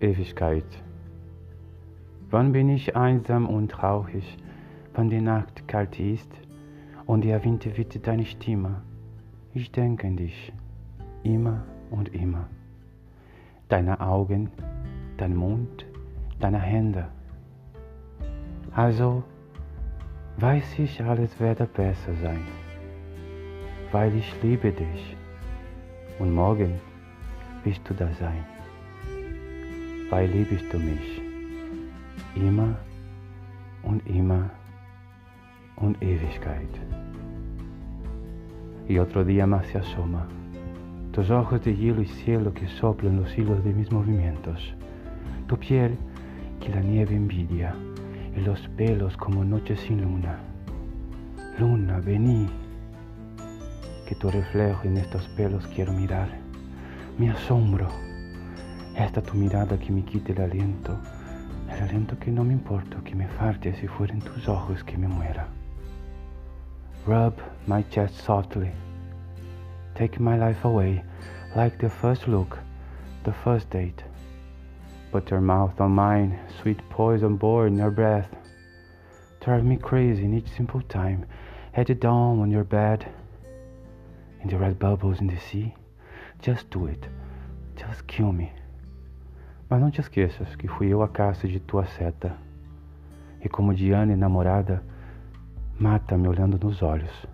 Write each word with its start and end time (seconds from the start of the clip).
Ewigkeit. 0.00 0.64
Wann 2.30 2.52
bin 2.52 2.68
ich 2.68 2.96
einsam 2.96 3.46
und 3.46 3.70
traurig, 3.70 4.36
wann 4.94 5.08
die 5.08 5.20
Nacht 5.20 5.68
kalt 5.68 6.00
ist 6.00 6.30
und 7.06 7.24
der 7.24 7.44
Wind 7.44 7.64
weht 7.76 8.06
deine 8.06 8.24
Stimme? 8.24 8.82
Ich 9.52 9.70
denke 9.70 10.06
an 10.08 10.16
dich, 10.16 10.52
immer 11.22 11.64
und 11.90 12.14
immer. 12.14 12.48
Deine 13.68 14.00
Augen, 14.00 14.50
dein 15.16 15.36
Mund, 15.36 15.86
deine 16.40 16.58
Hände. 16.58 17.06
Also 18.72 19.22
weiß 20.38 20.78
ich, 20.80 21.00
alles 21.02 21.38
werde 21.38 21.66
besser 21.66 22.14
sein, 22.20 22.42
weil 23.92 24.14
ich 24.16 24.34
liebe 24.42 24.72
dich 24.72 25.16
und 26.18 26.34
morgen 26.34 26.80
wirst 27.62 27.88
du 27.88 27.94
da 27.94 28.12
sein, 28.14 28.44
weil 30.14 30.30
liebst 30.30 30.72
du 30.72 30.78
mich 30.78 31.20
immer 32.36 32.76
und 33.82 34.00
immer 34.06 34.48
und 35.74 36.00
Ewigkeit. 36.00 36.74
Y 38.88 38.98
otro 38.98 39.24
día 39.24 39.44
más 39.44 39.66
se 39.66 39.78
asoma, 39.78 40.28
tus 41.10 41.30
ojos 41.30 41.64
de 41.64 41.74
hielo 41.74 42.00
y 42.00 42.06
cielo 42.06 42.54
que 42.54 42.68
soplan 42.68 43.16
los 43.16 43.36
hilos 43.36 43.64
de 43.64 43.72
mis 43.72 43.90
movimientos, 43.90 44.60
tu 45.48 45.58
piel 45.58 45.98
que 46.60 46.68
la 46.68 46.80
nieve 46.80 47.16
envidia 47.16 47.74
y 48.36 48.40
los 48.42 48.60
pelos 48.76 49.16
como 49.16 49.44
noches 49.44 49.80
sin 49.80 50.00
luna. 50.02 50.38
Luna, 51.58 51.98
vení, 51.98 52.46
que 54.06 54.14
tu 54.14 54.30
reflejo 54.30 54.86
en 54.86 54.96
estos 54.96 55.26
pelos 55.30 55.66
quiero 55.74 55.92
mirar. 55.92 56.28
Me 57.18 57.30
asombro, 57.30 57.88
esta 58.96 59.20
tu 59.20 59.34
mirada 59.34 59.76
que 59.78 59.90
me 59.90 60.02
quite 60.02 60.32
el 60.32 60.40
aliento, 60.40 60.96
el 61.68 61.82
aliento 61.82 62.18
que 62.18 62.30
no 62.30 62.44
me 62.44 62.52
importa 62.52 62.98
que 63.04 63.14
me 63.14 63.26
falte 63.26 63.74
si 63.74 63.88
fueran 63.88 64.20
tus 64.20 64.48
ojos 64.48 64.84
que 64.84 64.96
me 64.96 65.08
muera. 65.08 65.48
Rub 67.06 67.34
my 67.66 67.82
chest 67.90 68.14
softly, 68.24 68.70
take 69.94 70.20
my 70.20 70.36
life 70.36 70.64
away, 70.64 71.02
like 71.56 71.78
the 71.78 71.90
first 71.90 72.28
look, 72.28 72.58
the 73.24 73.32
first 73.32 73.68
date. 73.70 74.04
Put 75.10 75.30
your 75.30 75.40
mouth 75.40 75.80
on 75.80 75.92
mine, 75.92 76.38
sweet 76.60 76.78
poison 76.90 77.36
born 77.36 77.74
in 77.74 77.78
your 77.78 77.90
breath. 77.90 78.28
Drive 79.40 79.64
me 79.64 79.76
crazy 79.76 80.24
in 80.24 80.34
each 80.34 80.48
simple 80.56 80.80
time. 80.82 81.26
Head 81.72 81.90
it 81.90 82.00
down 82.00 82.40
on 82.40 82.50
your 82.50 82.64
bed. 82.64 83.06
In 84.42 84.48
the 84.48 84.56
red 84.56 84.78
bubbles 84.78 85.20
in 85.20 85.26
the 85.26 85.38
sea. 85.38 85.74
Just 86.40 86.68
do 86.70 86.86
it. 86.86 87.06
Just 87.76 88.06
kill 88.06 88.32
me. 88.32 88.52
Mas 89.68 89.80
não 89.80 89.90
te 89.90 90.00
esqueças 90.00 90.54
que 90.56 90.68
fui 90.68 90.88
eu 90.88 91.02
a 91.02 91.08
caça 91.08 91.48
de 91.48 91.58
tua 91.58 91.84
seta. 91.86 92.36
E 93.42 93.48
como 93.48 93.74
Diana 93.74 94.12
enamorada, 94.12 94.82
mata-me 95.78 96.28
olhando 96.28 96.58
nos 96.58 96.82
olhos. 96.82 97.33